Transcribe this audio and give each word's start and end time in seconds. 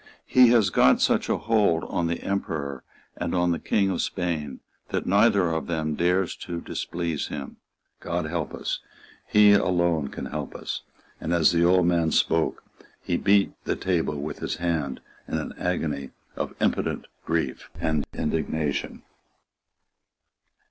He 0.25 0.47
has 0.47 0.71
got 0.71 0.99
such 0.99 1.29
a 1.29 1.37
hold 1.37 1.83
on 1.83 2.07
the 2.07 2.23
Emperor 2.23 2.83
and 3.17 3.35
on 3.35 3.51
the 3.51 3.59
King 3.59 3.91
of 3.91 4.01
Spain 4.01 4.59
that 4.89 5.05
neither 5.05 5.49
of 5.51 5.67
them 5.67 5.93
dares 5.93 6.35
to 6.37 6.59
displease 6.59 7.27
him. 7.27 7.57
God 7.99 8.25
help 8.25 8.51
us! 8.51 8.79
He 9.27 9.51
alone 9.53 10.07
can 10.07 10.25
help 10.25 10.55
us." 10.55 10.81
And, 11.19 11.31
as 11.31 11.51
the 11.51 11.63
old 11.63 11.85
man 11.85 12.09
spoke, 12.09 12.63
he 12.99 13.15
beat 13.15 13.53
the 13.65 13.75
table 13.75 14.19
with 14.19 14.39
his 14.39 14.55
hand 14.55 15.01
in 15.27 15.37
an 15.37 15.53
agony 15.59 16.09
of 16.35 16.55
impotent 16.59 17.05
grief 17.23 17.69
and 17.79 18.03
indignation. 18.11 19.03